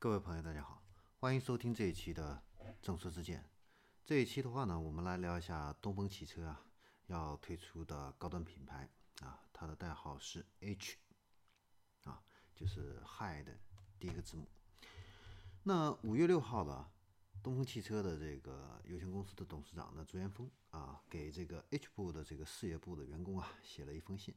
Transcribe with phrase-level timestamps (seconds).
[0.00, 0.80] 各位朋友，大家好，
[1.18, 2.40] 欢迎收听这一期的
[2.80, 3.44] 正说之见。
[4.04, 6.64] 这一期的话呢，我们来聊一下东风汽车啊
[7.08, 8.88] 要推出的高端品牌
[9.22, 10.98] 啊，它的代号是 H
[12.04, 12.22] 啊，
[12.54, 13.58] 就是 Hi 的
[13.98, 14.46] 第一个字母。
[15.64, 16.88] 那五月六号的
[17.42, 24.32] 东风汽车的这个有限公司的董事长呢朱元峰啊，给这个 H 部的这个事业部的员工啊写了一封信，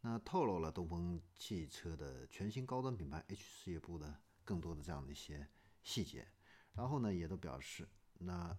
[0.00, 4.18] 那透露了东风汽车的全新高端品牌 H 事业部的
[4.48, 5.46] 更多的这样的一些
[5.82, 6.26] 细节，
[6.72, 8.56] 然后呢也都表示，那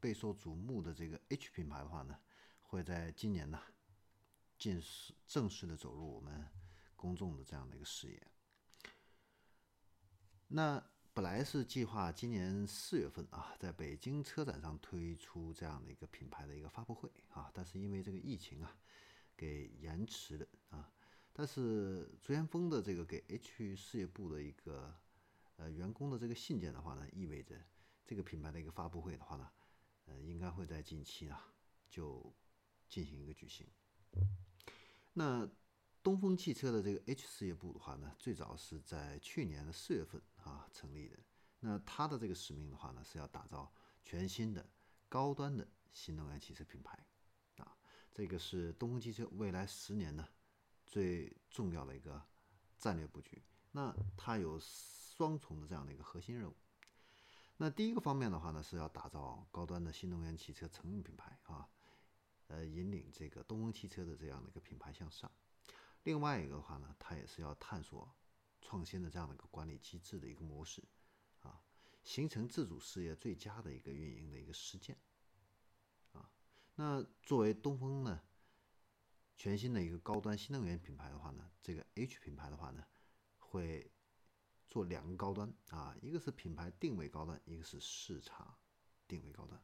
[0.00, 2.18] 备受瞩目的这个 H 品牌的话呢，
[2.60, 3.62] 会在今年呢，
[4.58, 6.44] 正式正式的走入我们
[6.96, 8.26] 公众的这样的一个视野。
[10.48, 18.76] 那本来是计划今年四月份啊，在北京车展上推出这样的一个品牌的一个发布会啊，但是因为这个疫情啊，
[19.36, 20.92] 给延迟了啊。
[21.32, 24.92] 但是朱元峰的这个给 H 事业部的一个
[25.58, 27.54] 呃员工的这个信件的话呢，意味着
[28.04, 29.48] 这个品牌的一个发布会的话呢，
[30.06, 31.52] 呃，应该会在近期啊
[31.88, 32.34] 就
[32.88, 33.66] 进行一个举行。
[35.12, 35.48] 那
[36.02, 41.18] 东风汽车的这个 H 事业部的话呢，最早是在去年的四月份啊成立的。
[41.60, 43.72] 那它的这个使命的话呢，是要打造
[44.04, 44.64] 全新的
[45.08, 47.04] 高端的新能源汽车品牌
[47.56, 47.76] 啊，
[48.12, 50.26] 这个是东风汽车未来十年呢
[50.86, 52.22] 最重要的一个
[52.78, 53.42] 战略布局。
[53.72, 54.58] 那它有
[55.18, 56.54] 双重的这样的一个核心任务。
[57.56, 61.68] 那第一个方面的话呢，是要打造高端的新能源汽车成运品牌啊，
[62.46, 65.28] 呃，引领这个东风汽车的这样的一个品牌向上。
[66.04, 68.08] 另外一个的话呢，它也是要探索
[68.60, 70.84] 创新的这样的一个管理机制的一个模式
[71.42, 71.60] 啊，
[72.04, 74.96] 形成自主事业最佳的一个运营的一个实践
[76.12, 76.30] 啊。
[76.76, 78.22] 那作为东风呢，
[79.36, 82.84] 全新的一个高端新能源品牌的话呢，这个 H 品牌的话呢，
[83.40, 83.90] 会
[84.68, 88.58] 做两个高端啊，一个是品牌定位高端，一个是市场
[89.06, 89.60] 定位高端。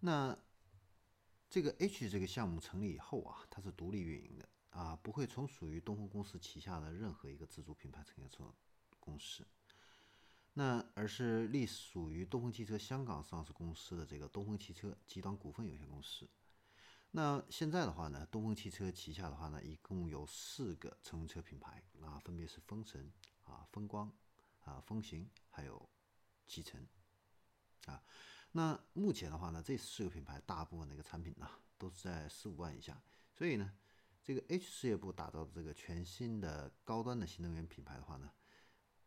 [0.00, 0.38] 那
[1.48, 8.54] 这个 H 这个项目成立以后啊，它是独立运营的啊，不会从属于东风公司旗下的任何一个自主品牌乘业车
[9.00, 9.46] 公司，
[10.52, 16.28] 那而是隶属于东风汽车香港上市公司的这个东风汽车集团股份有限公司。
[17.16, 23.08] 那现在的话呢，东风汽车旗下的话呢，一共有四个乘用车品牌啊，分别是风神
[23.44, 24.12] 啊、风光
[24.64, 25.88] 啊、风行还有
[26.48, 26.84] 启辰
[27.86, 28.02] 啊。
[28.50, 31.48] 那目前的话呢，这四个品牌大部分的一个产品呢，
[31.78, 33.00] 都是在十五万以下，
[33.32, 33.72] 所以呢，
[34.24, 38.28] 这个 H 事业部打造的这个全新的高端的新能源品牌的话呢，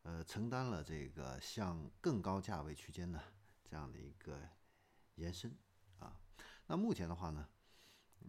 [0.04, 3.22] 呃，承担了这个向更高价位区间呢
[3.70, 4.40] 这样的一个
[5.16, 5.54] 延伸
[6.00, 6.18] 啊。
[6.68, 7.50] 那目前的话呢，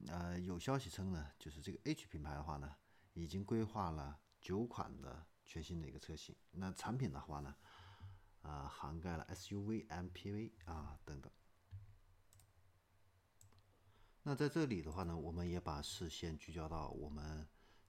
[0.09, 2.77] 呃，有消息称呢，就是这个 H 品牌的话呢，
[3.15, 7.55] 已经规划了九款的全新的一个车型，那产品的话呢。
[8.43, 11.31] 啊，涵盖了 SUV、MPV 啊等等。
[14.23, 17.47] 那在这里的话呢，我们也把视线聚焦到我们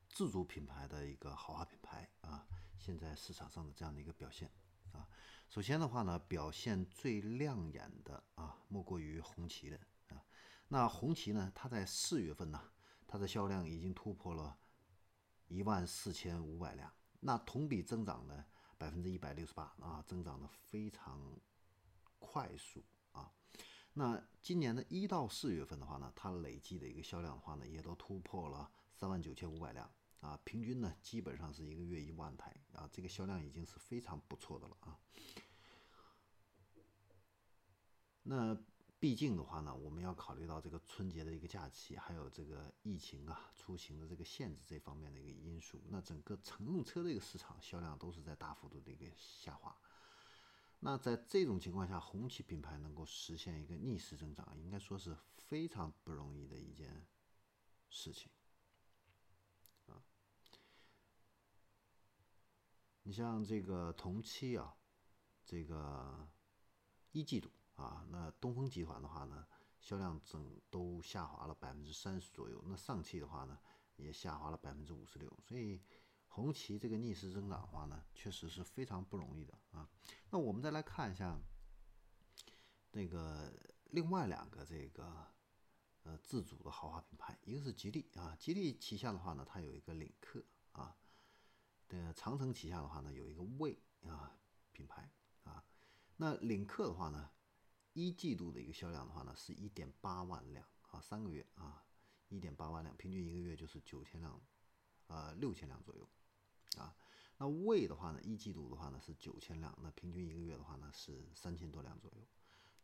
[0.09, 2.45] 自主品牌的一个豪华品牌啊，
[2.77, 4.51] 现在市场上的这样的一个表现
[4.91, 5.07] 啊。
[5.49, 9.79] 首先的话呢，表现最亮眼的啊，莫过于红旗的。
[10.71, 12.61] 那红旗呢，它在四月份呢，
[13.07, 14.55] 它的销量已经突破了
[15.47, 18.45] 一万四千五百辆，那同比增长呢？
[18.77, 21.35] 百分之一百六十八啊，增长的非常
[22.19, 23.33] 快速啊。
[23.93, 29.91] 那今年的一到四月份的话呢，它累计的一个销量的话呢，也都突破了三万九千五百辆
[30.21, 34.99] 啊，平均呢基本上是一个月一万台啊，这个销量已经是非常不错的了啊。
[38.21, 38.55] 那。
[38.99, 49.73] 毕竟的话呢，我们要考虑到这个春节的一个假期，还有这个疫情啊、出行的这个限制这方面的一个因素，那整个乘用车的一个市场销量都是在大幅度的一个下滑。
[50.81, 57.07] 那在这种情况下，红旗品牌能够实现一个逆势增长，应该说是非常不容易的一件
[57.89, 58.29] 事情
[59.87, 60.03] 啊。
[63.03, 64.75] 你像这个同期啊，
[65.45, 66.27] 这个
[67.13, 67.49] 一季度。
[67.79, 69.47] 啊，那东风集团的话呢，
[69.79, 72.61] 销量整都下滑了百分之三十左右。
[72.67, 73.57] 那上汽的话呢，
[73.95, 75.33] 也下滑了百分之五十六。
[75.41, 75.81] 所以
[76.27, 79.89] 红旗这个逆势增长的话呢，确实是非常不容易的啊。
[80.29, 81.39] 那我们再来看一下
[82.91, 83.49] 那个
[83.85, 85.25] 另外两个这个
[86.03, 90.43] 呃自主的豪华品牌，一个是吉利啊，吉利旗下的话呢，它有一个领克
[90.73, 90.97] 啊，
[91.87, 94.37] 的长城旗下的话呢，有一个魏啊
[94.73, 95.09] 品牌
[95.43, 95.63] 啊。
[96.17, 97.31] 那领克的话呢？
[97.99, 101.83] 一季度的一个销量的话呢，是一点八万辆啊，三个月啊，
[102.29, 104.41] 一点八万辆，平均一个月就是九千辆，
[105.07, 106.09] 呃六千辆左右，
[106.77, 106.95] 啊，
[107.37, 112.25] 那魏的话呢，一季度的话呢是九千辆，那平均一个月的话呢是三千多辆左右，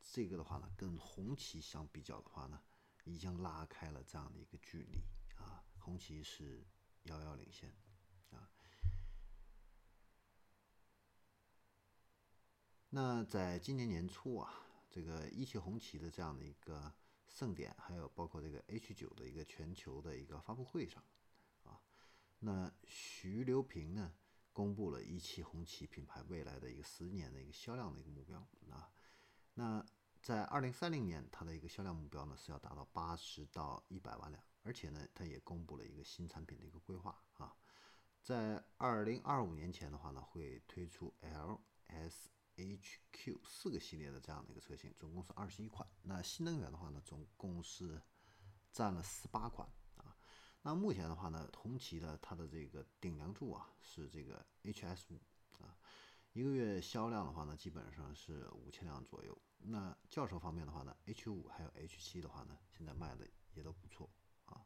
[0.01, 2.61] 这个的话呢跟红旗相比较的话呢，
[3.05, 5.01] 已经拉开了这样的一个距离
[5.37, 6.67] 啊，红旗是
[7.03, 7.73] 遥遥领先，
[8.31, 8.49] 啊，
[12.89, 14.64] 那在今年年初啊，
[14.95, 16.93] 这个一汽红旗的这样的一个。
[17.27, 21.03] 盛典还有包括这个 H 九的一个全球的一个发布会上，
[21.63, 21.81] 啊，
[22.39, 24.13] 那徐留平呢
[24.53, 28.37] 公布了一汽红旗品牌未来的一个十年的一个销量的一个目标
[28.69, 28.89] 啊，
[29.55, 29.85] 那
[30.21, 37.53] 在二零三零年它的一个销量目标呢是要达到八十到一百万辆，而且呢它也公布了一个新产品的一个规划啊，
[38.21, 42.99] 在二零二五年前的话呢会推出 L S H。
[43.25, 45.87] HQ 四个系列的这样的一个车型，总共是二十一款。
[46.03, 47.99] 那新能源的话呢，总共是
[48.71, 50.15] 占了十八款啊。
[50.61, 55.19] 那目前的话呢，红旗的它的这个顶梁柱啊是这个 HS 五
[55.63, 55.75] 啊，
[56.33, 59.35] 一个月销量的话呢，基本上是五千辆左右。
[59.57, 64.07] 那轿车方面的话呢，H 五还有 H 七的话呢，现在卖的也都不错
[64.45, 64.63] 啊。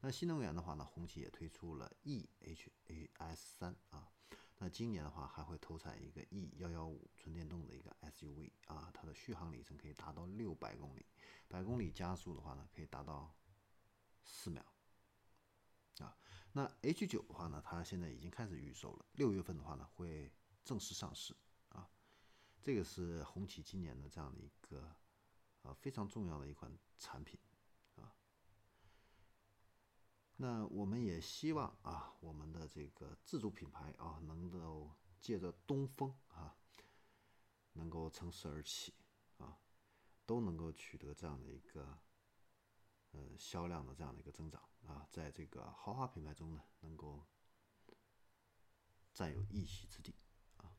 [0.00, 3.74] 那新能源的话呢，红旗也推出了 eHAS 三
[4.68, 11.06] 今年的话还会投产一个 E 幺幺五纯电动的一个 SUV 啊，它的续航里程可以达到六百公里，
[11.46, 13.34] 百公里加速的话呢可以达到
[14.24, 14.64] 四秒
[15.98, 16.16] 啊。
[16.52, 20.32] 那 H 九的话呢，它现在已经开始预售了，六月份的话呢会
[20.64, 21.36] 正式上市
[21.68, 21.88] 啊。
[22.60, 24.94] 这个是红旗今年的这样的一个
[25.62, 27.38] 呃非常重要的一款产品。
[30.40, 34.88] 那我们也希望啊，我们的这个自主品牌啊，能够
[35.20, 36.56] 借着东风啊，
[37.72, 38.94] 能够乘势而起
[39.38, 39.58] 啊，
[40.24, 41.98] 都能够取得这样的一个
[43.10, 47.26] 呃销量的这样的一个增长啊，在这个豪华品牌中呢，能够
[49.12, 50.14] 占有一席之地
[50.58, 50.70] 啊。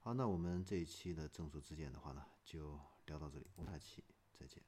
[0.00, 4.60] 好，那我们这一期的正说之见的话呢，就聊到这里，我们下期再见。